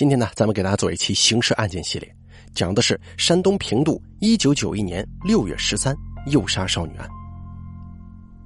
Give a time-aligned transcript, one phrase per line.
[0.00, 2.10] 今天呢，咱们给大家做一期刑事案件系列，
[2.54, 5.94] 讲的是山东平度一九九一年六月十三
[6.28, 7.06] 诱杀少女案。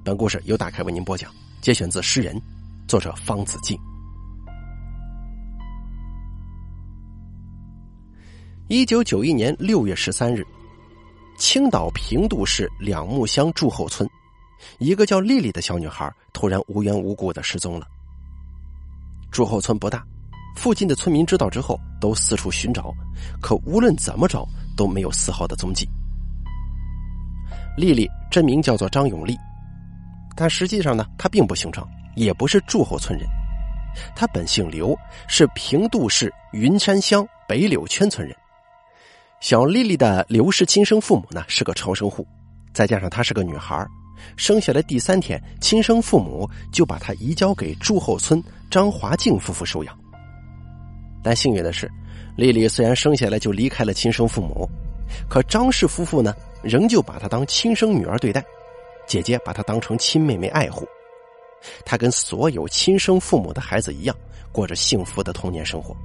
[0.04, 1.30] 本故事由打开为您播讲，
[1.61, 2.37] 节选自诗人，
[2.88, 3.79] 作者方子敬。
[8.66, 10.45] 一九九一年六月十三日，
[11.39, 14.11] 青岛平度市两木乡祝后村，
[14.79, 17.86] 一个叫丽丽的小女孩突然无缘无故的失踪了。
[19.30, 20.05] 祝后村不大。
[20.55, 22.95] 附近的村民知道之后，都四处寻找，
[23.41, 25.88] 可无论怎么找都没有丝毫的踪迹。
[27.77, 29.37] 丽丽真名叫做张永丽，
[30.37, 33.29] 但实际上呢，她并不姓张，也不是祝后村人，
[34.15, 34.96] 她本姓刘，
[35.29, 38.34] 是平度市云山乡北柳圈村人。
[39.41, 42.27] 小丽丽的刘氏亲生父母呢是个超生户，
[42.73, 43.84] 再加上她是个女孩，
[44.37, 50.04] 生下来第三天，亲生父母就把她移交给祝后村张华静夫妇收养。
[51.24, 51.91] 但幸运的是，
[52.37, 54.69] 丽丽虽然生下来就离开了亲生父母，
[55.26, 58.45] 可张氏夫妇呢，仍旧把她当亲生女儿对待，
[59.07, 60.87] 姐姐把她当成亲妹妹爱护。
[61.82, 64.15] 她跟所有亲生父母的孩子一样，
[64.53, 65.97] 过着幸福的童年生活。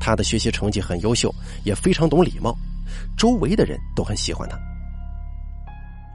[0.00, 1.34] 她的学习成绩很优秀，
[1.64, 2.56] 也非常懂礼貌，
[3.18, 4.56] 周围的人都很喜欢她。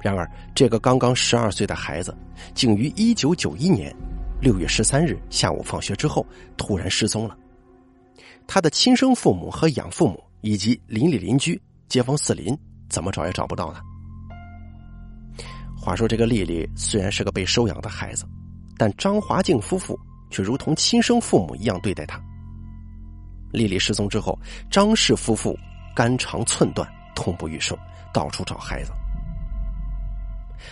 [0.02, 2.16] 然而，这个刚刚十二岁的孩子，
[2.54, 3.94] 竟于一九九一年
[4.40, 7.36] 六月十三日下午放学之后突然失踪了。
[8.48, 12.58] 他的亲生父母和养父母以及邻里邻居、街坊四邻，
[12.90, 13.82] 怎么找也找不到他。
[15.78, 18.26] 话说，这个丽丽虽然是个被收养的孩子，
[18.78, 20.00] 但张华静夫妇
[20.32, 22.20] 却如同亲生父母一样对待她。
[23.52, 24.38] 丽丽失踪之后，
[24.70, 25.58] 张氏夫妇
[25.96, 27.78] 肝肠寸断，痛不欲生，
[28.14, 28.92] 到处找孩子。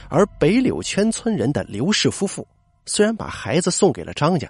[0.09, 2.47] 而北柳圈村人的刘氏夫妇，
[2.85, 4.49] 虽然把孩子送给了张家，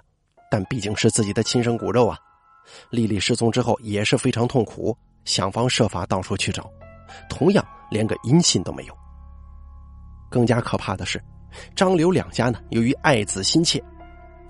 [0.50, 2.18] 但毕竟是自己的亲生骨肉啊。
[2.90, 6.70] 丽丽失踪之后也是非常痛苦，想方设法到处去找，
[7.28, 8.96] 同样连个音信都没有。
[10.30, 11.22] 更加可怕的是，
[11.76, 13.82] 张刘两家呢，由于爱子心切，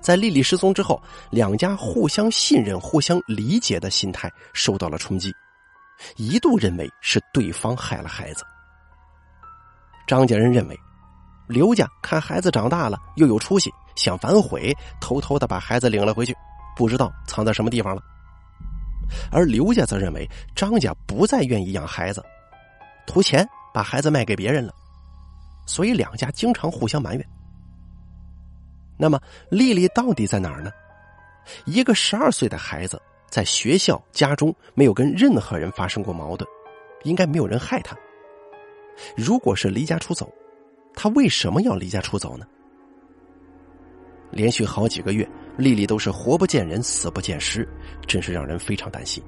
[0.01, 5.35] 在丽丽失踪之后，两家互相信任、互相理解的心态受到了冲击，
[6.17, 8.45] 一度认为是对方害了孩子。
[10.07, 10.79] 张家人认为，
[11.49, 16.35] 刘家看孩子长大了又有出息，想反悔，偷偷的把孩子领了回去。
[16.77, 18.03] 不知道藏在什么地方了，
[19.31, 22.25] 而刘家则认为张家不再愿意养孩子，
[23.07, 24.73] 图钱把孩子卖给别人了，
[25.67, 27.29] 所以两家经常互相埋怨。
[28.97, 29.21] 那么
[29.51, 30.71] 丽丽到底在哪儿呢？
[31.65, 36.49] 一个十二岁的孩子在学校、家中没有跟任何人发生过矛盾，
[37.03, 37.97] 应该没有人害他。
[39.17, 40.33] 如果是离家出走，
[40.95, 42.47] 他为什么要离家出走呢？
[44.31, 45.29] 连续好几个月。
[45.57, 47.69] 丽丽都是活不见人，死不见尸，
[48.07, 49.23] 真是让人非常担心。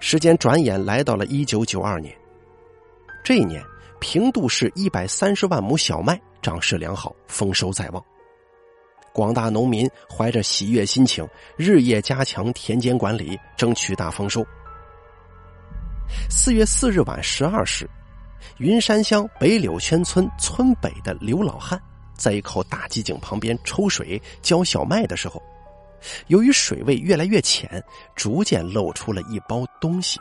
[0.00, 2.16] 时间转眼来到了一九九二年，
[3.22, 3.62] 这一年
[4.00, 8.04] 平度市一百三十万亩小麦长势良好，丰收在望。
[9.12, 14.44] 广大农民怀着喜悦心情，日夜加强田间管理，争取大丰收。
[16.30, 17.88] 四月四日晚十二时，
[18.56, 21.80] 云山乡北柳圈村村北的刘老汉。
[22.22, 25.42] 在一口大机井旁边抽水浇小麦的时候，
[26.28, 27.82] 由于水位越来越浅，
[28.14, 30.20] 逐渐露出了一包东西。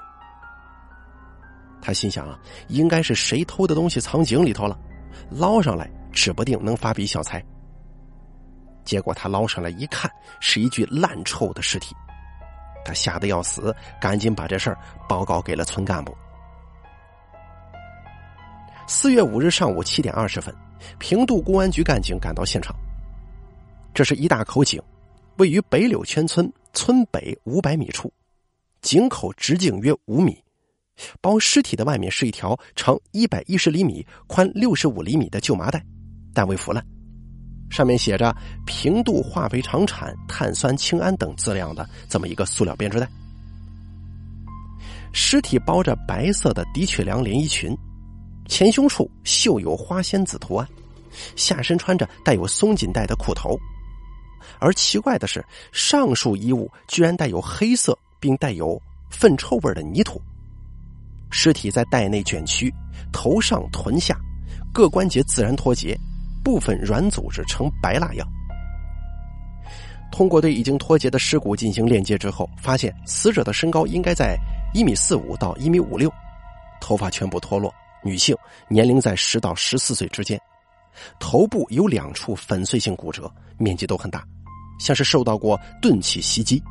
[1.79, 4.75] 他心想啊，应该是谁偷的东西藏井里头了，
[5.29, 7.39] 捞上来指不定能发笔小财。
[8.83, 10.09] 结果他捞上来一看，
[10.39, 11.95] 是一具烂臭的尸体，
[12.83, 16.17] 他吓得要死，赶紧把这事儿报告给了村干部。
[18.93, 20.53] 四月五日上午七点二十分。
[20.99, 22.75] 平度公安局干警赶到现场，
[23.93, 24.81] 这是一大口井，
[25.37, 28.11] 位于北柳圈村村北五百米处，
[28.81, 30.37] 井口直径约五米，
[31.21, 35.81] 包尸体的外面是一条长一百一十厘米、宽六十五厘米的旧麻袋，
[36.33, 36.85] 但未腐烂，
[37.69, 38.35] 上面写着
[38.67, 43.07] “平度化肥厂产碳酸氢铵”等字样的这么一个塑料编织袋。
[45.13, 47.73] 尸体包着白色的的确良连衣裙。
[48.47, 50.67] 前胸处绣有花仙子图案，
[51.35, 53.57] 下身穿着带有松紧带的裤头，
[54.59, 60.21] 而奇怪的是，上述衣物居然带有黑色并带有粪臭味的泥土。
[61.29, 62.73] 尸体在袋内卷曲，
[63.13, 64.19] 头上臀下
[64.73, 65.97] 各关节自然脱节，
[66.43, 68.27] 部分软组织呈白蜡样。
[70.11, 74.37] 通过对已经脱节的尸骨进行链接之后，发现死者的身高应该在
[74.73, 76.11] 一米四五到一米五六，
[76.81, 77.73] 头发全部脱落。
[78.03, 78.35] 女性
[78.67, 80.39] 年龄在十到十四岁之间，
[81.19, 84.23] 头部有两处粉碎性骨折，面积都很大，
[84.79, 86.61] 像是受到过钝器袭击，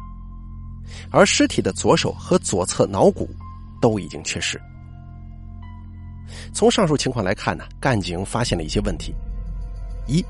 [1.10, 3.28] 而尸体的左手和左侧脑骨
[3.80, 4.60] 都已经缺失。
[6.52, 9.14] 从上述情况来看呢，干警发现了一些问题：
[10.06, 10.24] 一，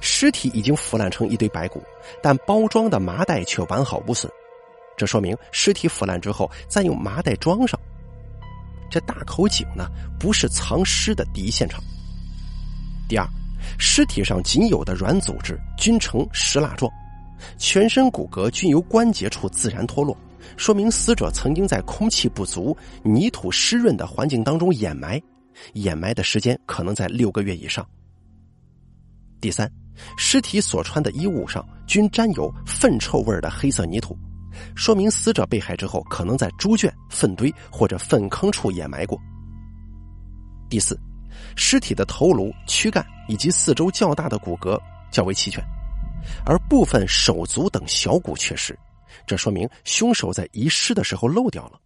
[0.00, 1.82] 尸体已经腐烂成一堆白骨，
[2.20, 4.30] 但包装的麻袋却完好无损，
[4.96, 7.78] 这说明尸体腐烂之后再用麻袋装上。
[8.92, 9.88] 这大口井呢，
[10.20, 11.82] 不是藏尸的第一现场。
[13.08, 13.26] 第二，
[13.78, 16.92] 尸体上仅有的软组织均呈石蜡状，
[17.56, 20.14] 全身骨骼均由关节处自然脱落，
[20.58, 25.18] 说明死者曾经在空气不足、泥土湿润的环境当中掩埋。
[25.72, 27.86] 掩埋的时间可能在六个月以上。
[29.40, 29.70] 第三，
[30.18, 34.18] 尸体所穿的衣物上均沾有粪臭味的黑色泥土，
[34.74, 39.18] 说明死者被害之后可能在猪圈、粪堆或者粪坑处掩埋过。
[40.68, 40.98] 第四，
[41.56, 44.78] 尸体的头颅、躯干以及四周较大的骨骼
[45.10, 45.62] 较为齐全，
[46.44, 48.78] 而部分手足等小骨缺失，
[49.26, 51.80] 这说明凶手在遗失的时候漏掉了。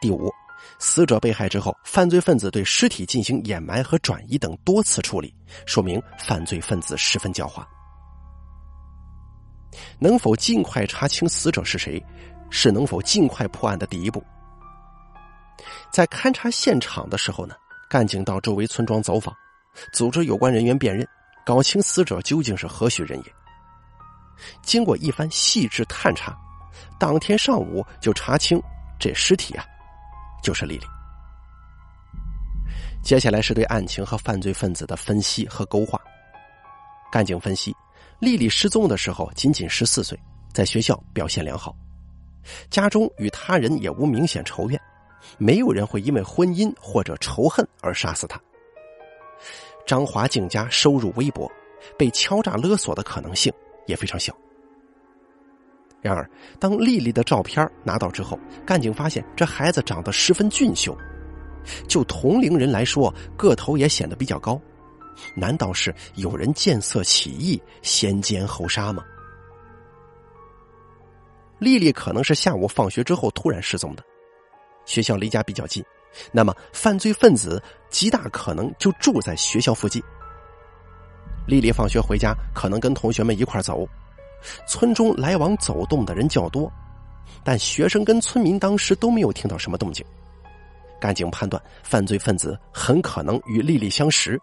[0.00, 0.30] 第五。
[0.78, 5.32] 死者被害之后，犯罪分子对尸体进行掩埋和转移等多次处理，
[5.64, 7.64] 说明犯罪分子十分狡猾。
[9.98, 12.04] 能否尽快查清死者是谁，
[12.50, 14.24] 是能否尽快破案的第一步。
[15.90, 17.54] 在勘察现场的时候呢，
[17.88, 19.34] 干警到周围村庄走访，
[19.92, 21.06] 组织有关人员辨认，
[21.44, 23.34] 搞清死者究竟是何许人也。
[24.62, 26.36] 经过一番细致探查，
[26.98, 28.60] 当天上午就查清
[28.98, 29.64] 这尸体啊。
[30.42, 30.86] 就是丽丽。
[33.02, 36.00] 接下来是对案情和犯罪分子的分析和勾画。
[37.10, 37.74] 干警分析，
[38.18, 40.18] 丽丽失踪的时候仅仅十四岁，
[40.52, 41.76] 在学校表现良好，
[42.70, 44.80] 家中与他人也无明显仇怨，
[45.36, 48.40] 没有人会因为婚姻或者仇恨而杀死她。
[49.86, 51.50] 张华静家收入微薄，
[51.98, 53.52] 被敲诈勒索的可能性
[53.86, 54.34] 也非常小。
[56.00, 56.28] 然而，
[56.58, 60.96] 当丽丽的照片拿到之后，干警发现这孩子长得十分俊秀，
[61.86, 64.60] 就同龄人来说，个头也显得比较高。
[65.34, 69.04] 难道是有人见色起意，先奸后杀吗？
[71.58, 74.04] 丽丽可能是下午放学之后突然失踪的，
[74.84, 75.82] 学校离家比较近，
[76.30, 80.02] 那么犯罪分子极大可能就住在学校附近。
[81.46, 83.88] 丽丽放学回家，可能跟同学们一块走。
[84.66, 86.70] 村中来往走动的人较多，
[87.42, 90.04] 但学生跟村民当时都没有听到什么动静。
[91.00, 94.40] 干警判断，犯罪分子很可能与丽丽相识，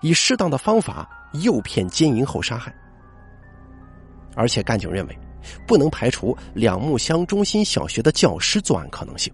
[0.00, 1.08] 以适当的方法
[1.42, 2.74] 诱骗奸淫后杀害。
[4.34, 5.18] 而且，干警认为，
[5.66, 9.32] 不能排除两木乡中心小学的教师作案可能性。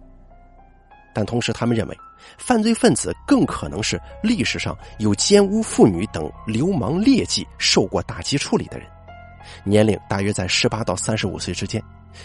[1.14, 1.98] 但同时，他们认为，
[2.38, 8.88] 犯罪分子更可能是历史上有奸污妇女等流氓劣迹受过打击处理的人。
[9.62, 11.82] 年龄大约在十八到三十五岁之间，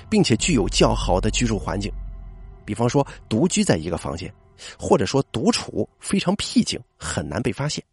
[0.10, 1.92] 并且具有较好的居住环境，
[2.64, 4.34] 比方说独居在一个房间，
[4.80, 7.84] 或者说独处非常僻静，很难被发现。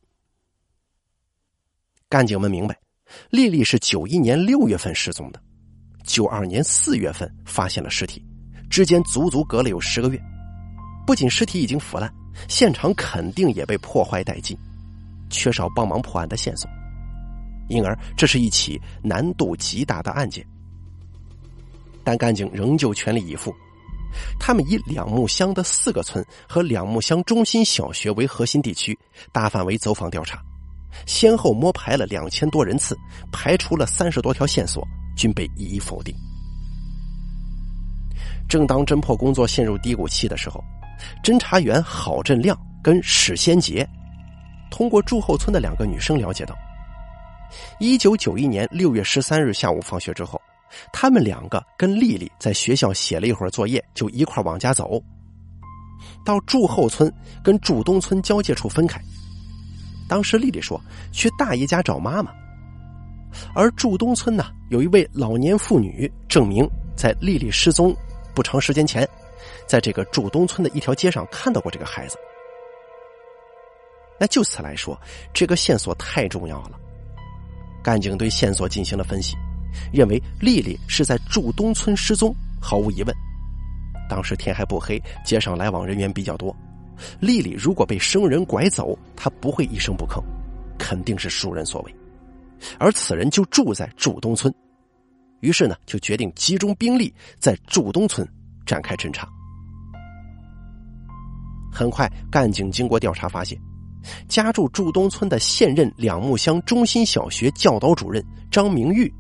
[2.09, 2.79] 干警们明白，
[3.31, 5.43] 丽丽是九一年六月份失踪的，
[6.05, 8.25] 九二年四月份发现了尸体，
[8.71, 10.21] 之间足足隔了有十个月。
[11.05, 12.13] 不仅尸体已经腐烂，
[12.49, 14.57] 现场肯定也被破坏殆尽，
[15.31, 16.71] 缺少帮忙破案的线索。
[17.69, 20.47] 因而，这是一起难度极大的案件。
[22.05, 23.53] 但干警仍旧全力以赴，
[24.39, 28.97] 他们以两木乡的四个村和两木乡中心小学为核心地区，
[29.33, 30.41] 大范围走访调查，
[31.05, 32.97] 先后摸排了两千多人次，
[33.31, 34.87] 排除了三十多条线索，
[35.17, 36.15] 均被一一否定。
[38.49, 40.63] 正当侦破工作陷入低谷期的时候，
[41.23, 43.87] 侦查员郝振亮跟史先杰
[44.71, 46.57] 通过祝后村的两个女生了解到。
[47.79, 50.41] 一九九一年六月十三日下午放学之后，
[50.93, 55.03] 他们两个跟丽丽在学校写了一会儿作业，就一块往家走。
[56.25, 57.13] 到祝后村
[57.43, 59.01] 跟祝东村交界处分开。
[60.09, 60.81] 当时丽丽说
[61.13, 62.33] 去大爷家找妈妈，
[63.55, 67.95] 而祝东村呢有一位老年妇女证明，在丽丽失踪
[68.35, 69.09] 不长时间前，
[69.67, 72.17] 在这个祝东村的一条街上看到过这个孩子。
[74.19, 74.99] 那就此来说，
[75.35, 76.79] 这个线索太重要了。
[77.83, 79.37] 干警对线索进行了分析，
[79.93, 83.15] 认为丽丽是在祝东村失踪，毫无疑问。
[84.09, 86.57] 当时天还不黑，街上来往人员比较多。
[87.21, 90.23] 丽丽如果被生人拐走，她不会一声不吭，
[90.79, 91.95] 肯定是熟人所为。
[92.79, 94.53] 而此人就住在祝东村，
[95.41, 98.27] 于是呢，就决定集中兵力在祝东村
[98.65, 99.29] 展开侦查。
[101.71, 103.61] 很快，干警经过调查发现。
[104.29, 109.13] 家住祝东村的现任两木乡中心小学教导主任张明玉，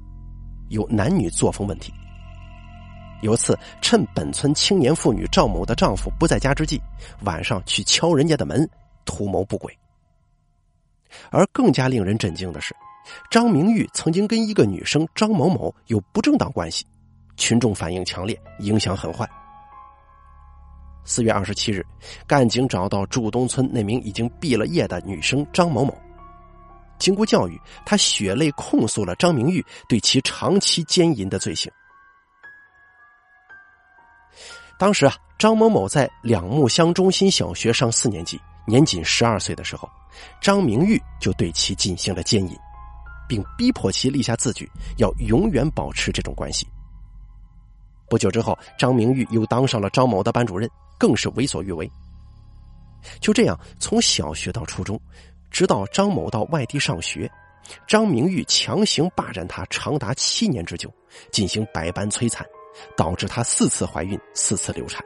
[0.68, 1.92] 有男女作风问题。
[3.22, 6.80] 有次趁本村青年妇女赵某的丈夫不在家之际，
[7.22, 8.68] 晚上去敲人家的门，
[9.04, 9.76] 图谋不轨。
[11.30, 12.74] 而更加令人震惊的是，
[13.30, 16.84] 张明玉曾经跟一个女生张某某有不正当关系，
[17.36, 19.28] 群众反应强烈，影响很坏。
[21.04, 21.86] 四月二十七日，
[22.26, 25.96] 干警找到祝东村那名已经毕了业的女生张某某。
[26.98, 31.70] 经过教育，他血泪控诉了张明玉对其长期奸淫的罪行。
[34.78, 39.88] 当时啊，张某某在两木乡中心小学上四年级，年仅十二岁的时候，
[40.40, 42.56] 张明玉就对其进行了奸淫，
[43.28, 46.66] 并逼迫其立下字据，要永远保持这种关系。
[48.08, 50.68] 不久之后，张明玉又当上了张某的班主任。
[50.98, 51.92] 更是为所欲为。
[53.20, 54.98] 就这样，从小学到初中，
[55.50, 57.30] 直到张某到外地上学，
[57.86, 60.90] 张明玉强行霸占他长达七年之久，
[61.30, 62.46] 进行百般摧残，
[62.96, 65.04] 导致她四次怀孕，四次流产。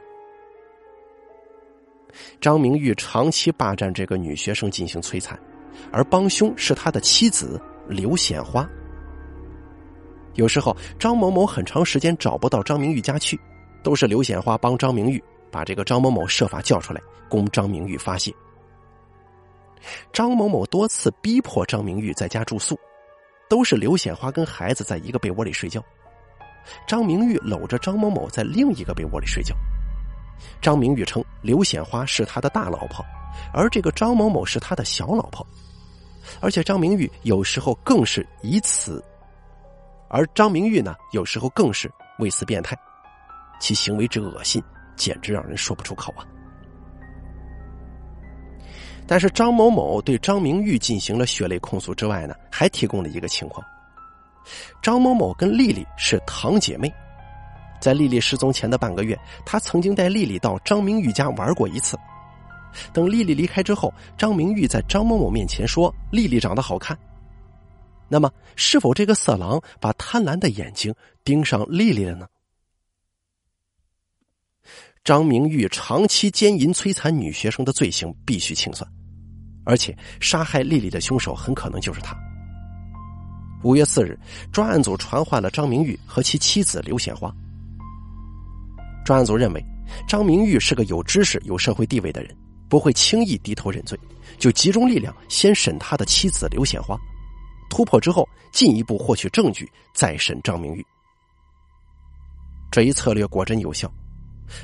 [2.39, 5.39] 张明玉长期霸占这个女学生进行摧残，
[5.91, 8.69] 而帮凶是他的妻子刘显花。
[10.33, 13.39] 有时候，张某某很长时间找不到张明玉家去，
[13.83, 15.23] 都是刘显花帮张明玉。
[15.51, 18.33] 把这个张某某设法叫出来，供张明玉发泄。
[20.13, 22.79] 张某某多次逼迫张明玉在家住宿，
[23.49, 25.83] 都是刘显花跟孩子在一个被窝里睡觉，
[26.87, 29.55] 张明玉搂着张某某在另一个被窝里睡觉。
[30.61, 33.05] 张明玉称刘显花是他的大老婆，
[33.53, 35.45] 而这个张某某是他的小老婆，
[36.39, 39.03] 而且张明玉有时候更是以此，
[40.09, 42.77] 而张明玉呢，有时候更是为此变态，
[43.59, 44.63] 其行为之恶心。
[44.97, 46.21] 简直让人说不出口啊！
[49.07, 53.65] 但是张某某对张明玉进行了血泪控诉之外呢，还提供了一个情况：
[54.81, 56.91] 张某某跟丽丽是堂姐妹，
[57.79, 61.97] 在丽丽失踪前的半个月，他曾经带丽丽到张明玉家玩过一次。
[62.93, 66.97] 等丽丽离开之后，张明玉在张某某面前说丽丽长得好看。
[68.07, 70.93] 那么，是否这个色狼把贪婪的眼睛
[71.23, 72.27] 盯上丽丽了呢？
[75.03, 78.87] 张明玉长期奸淫摧残女学生的罪行必须清算，
[79.65, 82.15] 而且杀害丽丽的凶手很可能就是他。
[83.63, 84.17] 五月四日，
[84.51, 87.33] 专案组传唤了张明玉和其妻子刘显花。
[89.05, 89.63] 专案组认为，
[90.07, 92.35] 张明玉是个有知识、有社会地位的人，
[92.69, 93.99] 不会轻易低头认罪，
[94.37, 96.97] 就集中力量先审他的妻子刘显花，
[97.69, 100.85] 突破之后进一步获取证据，再审张明玉。
[102.71, 103.91] 这一策略果真有效。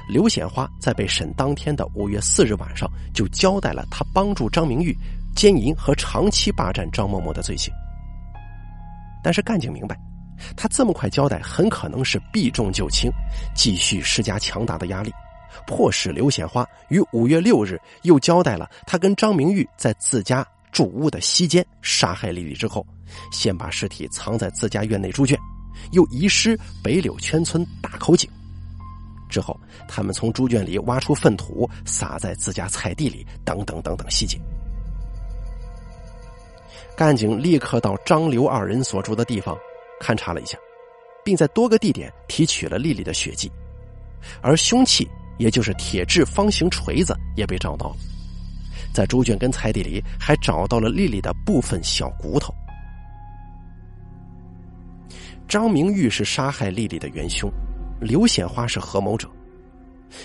[0.10, 4.94] 刘显花在被审当天的五月四日晚上就交代了他帮助张明玉
[5.34, 7.74] 奸淫和长期霸占张某某的罪行。
[9.28, 10.00] 但是干警明白，
[10.56, 13.12] 他这么快交代很可能是避重就轻，
[13.54, 15.12] 继续施加强大的压力，
[15.66, 22.88] 迫使刘显花于五月六日又交代了他跟张明玉在自家住屋的西间杀害丽丽之后，
[23.30, 25.38] 先把尸体藏在自家院内猪圈，
[25.92, 28.30] 又遗失北柳圈村大口井。
[29.30, 34.40] 之后，他们从猪圈里挖出粪土，撒在自家菜地里，等等等等细节。
[36.96, 39.58] 干警立刻到张刘二人所住的地方
[40.02, 40.58] 勘察了一下，
[41.24, 43.52] 并在多个地点提取了丽丽的血迹，
[44.42, 45.08] 而凶器，
[45.38, 47.96] 也就是铁质方形锤子，也被找到了。
[48.94, 52.54] 在猪圈跟菜地里，还找到了丽丽的部分小骨头。
[55.48, 57.52] 张明玉是杀害丽丽的元凶。
[58.00, 59.28] 刘显花是合谋者，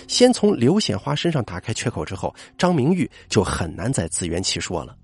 [0.07, 4.95] 先从刘显花身上打开缺口之后，张明玉就很难再自圆其说了。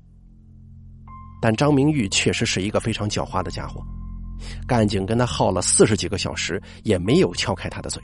[1.41, 3.81] 但张明玉确实是一个非常狡猾的家伙，
[4.67, 8.01] 干警跟他耗了四十几个小时，也没有撬开他的嘴。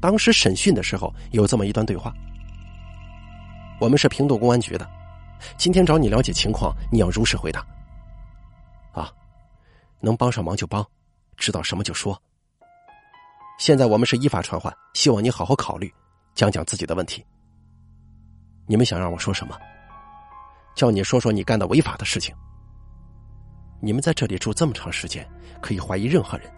[0.00, 2.12] 当时审讯的时候有这么一段对话
[3.80, 4.88] ：“我们是平度公安局的，
[5.56, 7.64] 今天找你了解情况，你要如实回答。
[8.92, 9.10] 啊，
[10.00, 10.86] 能帮上忙就帮。”
[11.36, 12.16] 知道什么就说。
[13.58, 15.92] 现在我们是依法传唤，希望你好好考虑，
[16.34, 17.24] 讲讲自己的问题。
[18.66, 19.58] 你们想让我说什么？
[20.74, 22.34] 叫你说说你干的违法的事情。
[23.80, 25.28] 你们在这里住这么长时间，
[25.60, 26.50] 可以怀疑任何人。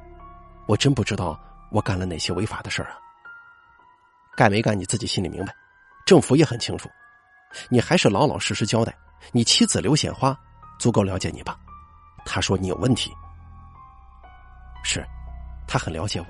[0.66, 1.38] 我真不知道
[1.70, 2.98] 我干了哪些违法的事儿啊。
[4.36, 5.54] 干没干你自己心里明白，
[6.04, 6.88] 政府也很清楚。
[7.68, 8.94] 你还是老老实实交代。
[9.32, 10.38] 你妻子刘显花
[10.78, 11.58] 足够了解你吧？
[12.24, 13.10] 他说你有问题。
[14.84, 15.04] 是，
[15.66, 16.26] 他很了解我。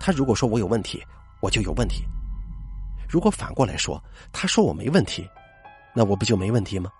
[0.00, 1.04] 他如果说我有问题，
[1.40, 2.04] 我就有问题；
[3.08, 5.28] 如果反过来说，他说我没问题，
[5.94, 6.90] 那我不就没问题吗？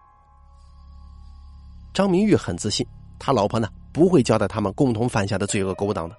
[1.92, 2.86] 张明玉很自信，
[3.18, 6.16] 他老婆呢不会交代他们共同犯下的罪恶勾当的。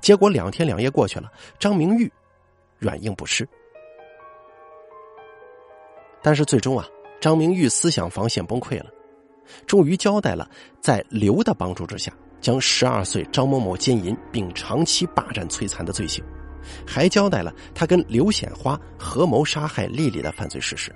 [0.00, 2.12] 结果两天两夜过去了，张明玉
[2.78, 3.48] 软硬不吃。
[6.22, 6.86] 但是最终啊，
[7.20, 8.86] 张明玉思想防线崩溃了，
[9.66, 10.48] 终于交代了
[10.80, 16.24] 在刘的帮助之下，将十二岁张某某奸淫并长期霸占摧残的罪行，
[16.86, 20.94] 还交代了他跟刘显花合谋杀害丽丽的犯罪事实。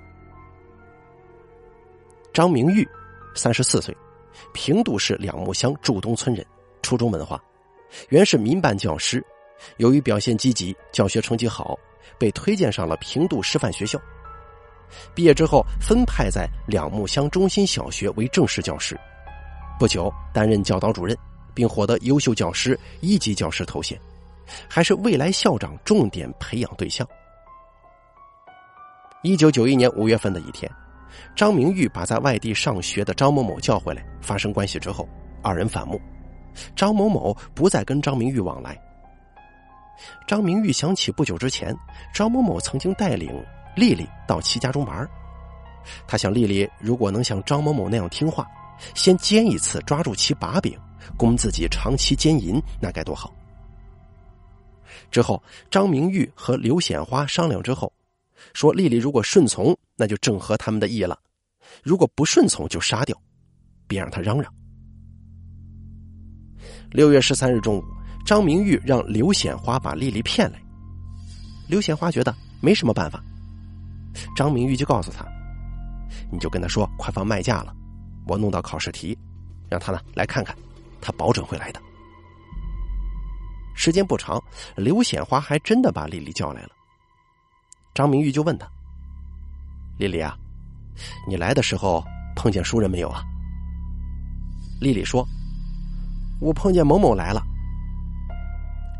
[2.37, 2.87] 张明玉，
[3.33, 3.97] 三十四岁，
[4.53, 6.45] 平度市两木乡祝东村人，
[6.83, 7.43] 初中文化，
[8.09, 9.25] 原是民办教师，
[9.77, 11.75] 由于表现积极，教学成绩好，
[12.19, 13.99] 被推荐上了平度师范学校。
[15.15, 18.95] 毕业之后，分派在两木乡中心小学为正式教师，
[19.79, 21.17] 不久担任教导主任，
[21.55, 23.99] 并获得优秀教师一级教师头衔，
[24.69, 27.07] 还是未来校长重点培养对象。
[29.23, 30.71] 一九九一年五月份的一天，
[31.35, 35.07] 张明玉把在外地上学的张某某叫回来，发生关系之后，
[35.41, 35.99] 二人反目，
[36.75, 38.77] 张某某不再跟张明玉往来。
[40.27, 41.75] 张明玉想起不久之前，
[42.13, 43.31] 张某某曾经带领。
[43.75, 45.07] 丽丽到其家中玩，
[46.07, 48.47] 他想丽丽如果能像张某某那样听话，
[48.95, 50.75] 先奸一次抓住其把柄，
[51.15, 53.31] 供自己长期奸淫，那该多好。
[55.11, 57.93] 之后，张明玉和刘显花商量之后，
[58.53, 61.15] 说丽丽如果顺从，那就正合他们的意了；
[61.83, 63.19] 如果不顺从，就杀掉，
[63.87, 64.53] 别让他嚷嚷。
[66.91, 67.83] 六月十三日中午，
[68.25, 70.61] 张明玉让刘显花把丽丽骗来，
[71.67, 73.23] 刘显花觉得没什么办法。
[74.35, 75.25] 张明玉就告诉他
[76.31, 77.75] ：“你就跟他说快放卖假了，
[78.27, 79.17] 我弄到考试题，
[79.69, 80.55] 让他呢来看看，
[81.01, 81.81] 他保准会来的。”
[83.75, 84.41] 时间不长，
[84.75, 86.69] 刘显花还真的把丽丽叫来了。
[87.97, 88.69] 张明玉就问他
[89.97, 90.37] ：“丽丽啊，
[91.27, 93.23] 你来的时候碰见熟人没有啊？”
[94.79, 95.27] 丽丽说
[96.39, 97.41] ：“我碰见某某来了。”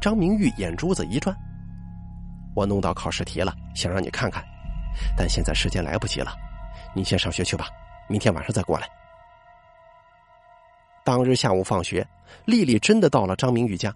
[0.01, 1.38] 张明玉眼珠子一转
[2.57, 4.44] ：“我弄到考试题了，想让你看看。”
[5.16, 6.31] 但现在时间来不及了，
[6.96, 7.68] 你先上学去吧，
[8.10, 8.90] 明天晚上再过来。
[11.05, 12.03] 当日下午放学，
[12.46, 13.94] 丽丽真的到了张明玉家。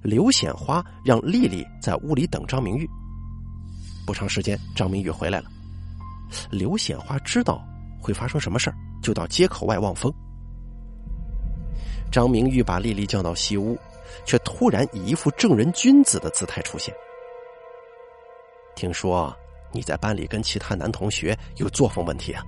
[0.00, 2.88] 刘显花让丽丽在屋里等张明玉。
[4.06, 5.50] 不长时间，张明玉回来了。
[6.50, 7.62] 刘显花知道
[8.00, 10.12] 会发生什么事儿就到街口外望风。
[12.10, 13.76] 张明玉把丽丽叫到西屋，
[14.24, 16.94] 却突然以一副正人君子的姿态出现。
[18.74, 19.36] 听说。
[19.72, 22.42] 你在班里跟其他男同学有作风问题啊？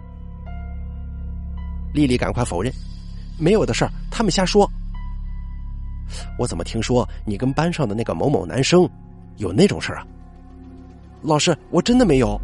[1.93, 2.73] 丽丽赶快否认，
[3.39, 4.71] 没有的事儿，他们瞎说。
[6.39, 8.89] 我怎么听说你跟班上的那个某某男生
[9.37, 10.07] 有那种事儿啊？
[11.23, 12.41] 老师，我真的没有。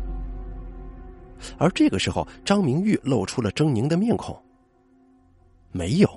[1.58, 4.36] 而这个时候，张明玉露出了狰狞的面孔。
[5.70, 6.08] 没有，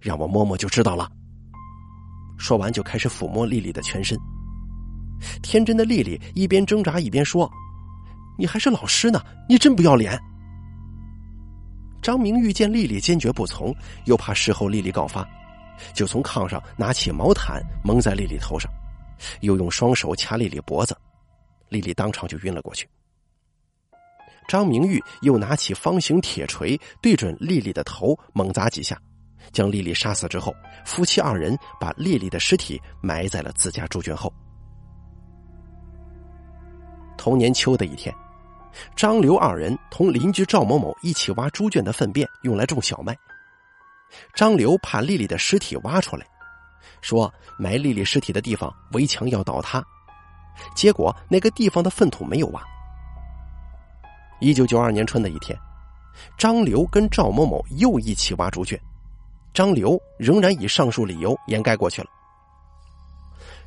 [0.00, 1.10] 让我摸摸就知道了。
[2.36, 4.18] 说完，就开始抚摸丽丽的全身。
[5.42, 7.50] 天真的丽丽一边挣扎一边说
[8.36, 10.18] ：“你还是老师呢，你真不要脸。”
[12.02, 13.74] 张明玉见丽丽坚决不从，
[14.04, 15.26] 又怕事后丽丽告发，
[15.94, 18.70] 就从炕上拿起毛毯蒙在丽丽头上，
[19.40, 20.94] 又用双手掐丽丽脖子，
[21.74, 22.88] 丽丽当场就晕了过去。
[24.46, 28.96] 张明玉又拿起方形铁锤对准丽丽的头猛砸几下，
[29.52, 34.32] 将丽丽杀死之后，夫妻二人把丽丽的尸体埋在了自家猪圈后。
[37.16, 38.14] 同年秋的一天，
[38.94, 43.16] 张刘二人同邻居赵某某一起挖猪圈的粪便，用来种小麦。
[44.34, 46.26] 张刘怕丽丽的尸体挖出来，
[47.00, 49.82] 说埋丽丽尸体的地方围墙要倒塌，
[50.74, 52.62] 结果那个地方的粪土没有挖。
[54.40, 55.58] 一九九二年春的一天，
[56.36, 58.78] 张刘跟赵某某又一起挖猪圈，
[59.52, 62.08] 张刘仍然以上述理由掩盖过去了。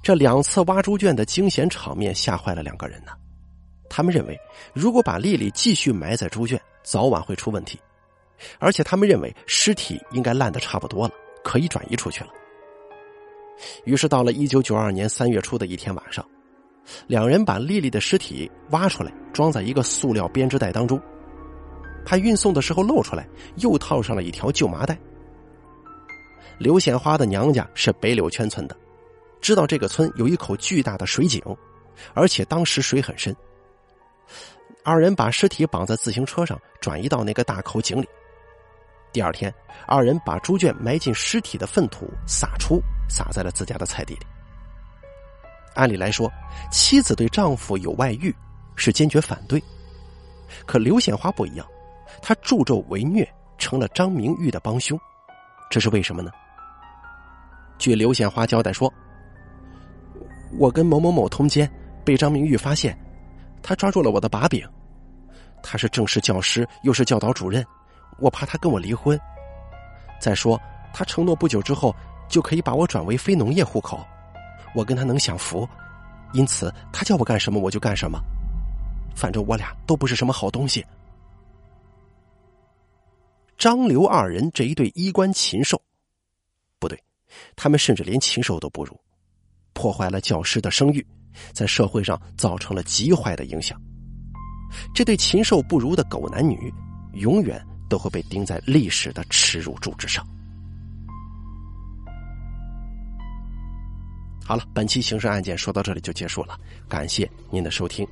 [0.04, 3.12] 这两次挖猪圈的惊险场面吓坏了两个人呢。
[3.90, 4.40] 他们认为，
[4.74, 7.80] 如果把丽丽继续埋在猪圈，早晚会出问题。
[8.60, 12.30] 而且他们认为尸体应该烂的差不多了，可以转移出去了。
[13.86, 16.24] 于是，到了一九九二年三月初的一天晚上，
[17.08, 21.02] 两人把丽丽的尸体挖出来，装在一个塑料编织袋当中，
[22.06, 24.98] 怕运送的时候露出来，又套上了一条旧麻袋。
[26.58, 28.76] 刘显花的娘家是北柳圈村的，
[29.42, 31.42] 知道这个村有一口巨大的水井，
[32.14, 33.36] 而且当时水很深。
[34.84, 38.08] 二人把尸体绑在自行车上，转移到那个大口井里。
[39.12, 39.54] 第二天，
[39.86, 44.22] 二人把猪圈埋进尸体的粪土撒出，撒在了自家的菜地里。
[45.78, 46.32] 按理来说，
[46.72, 48.36] 妻子对丈夫有外遇
[48.76, 49.64] 是坚决反对，
[50.66, 51.66] 可刘显花不一样，
[52.22, 55.00] 她助纣为虐，成了张明玉的帮凶，
[55.70, 56.32] 这是为什么呢？
[57.78, 58.92] 据刘显华交代说，
[60.58, 61.72] 我跟某某某通奸，
[62.04, 62.98] 被张明玉发现，
[63.62, 64.68] 他抓住了我的把柄。
[65.62, 67.66] 他是正式教师，又是教导主任，
[68.20, 69.20] 我怕他跟我离婚。
[70.20, 70.60] 再说，
[70.94, 71.94] 他承诺不久之后
[72.28, 74.06] 就可以把我转为非农业户口，
[74.74, 75.68] 我跟他能享福，
[76.34, 78.20] 因此他叫我干什么我就干什么。
[79.16, 80.86] 反正我俩都不是什么好东西。
[83.58, 85.82] 张刘二人这一对衣冠禽兽，
[86.78, 87.02] 不对，
[87.56, 88.96] 他们甚至连禽兽都不如，
[89.74, 91.04] 破坏了教师的声誉，
[91.54, 93.82] 在社会上造成了极坏的影响。
[94.94, 96.72] 这对禽兽不如的狗男女，
[97.14, 100.24] 永远都会被钉在历史的耻辱柱之上。
[104.48, 106.58] 好了，本期刑事案件说到这里就结束了，
[106.88, 108.08] 感谢您的收听。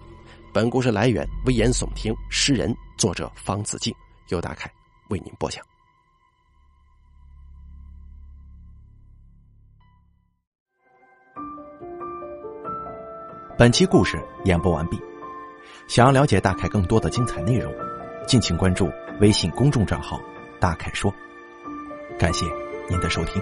[0.53, 3.95] 本故事来源危言耸听，诗人作者方子敬，
[4.27, 4.69] 由大凯
[5.07, 5.63] 为您播讲。
[13.57, 15.01] 本期故事演播完毕。
[15.87, 17.73] 想要了解大凯更多的精彩内容，
[18.27, 20.19] 敬请关注微信公众账号
[20.59, 21.13] “大凯说”。
[22.19, 22.45] 感谢
[22.89, 23.41] 您的收听。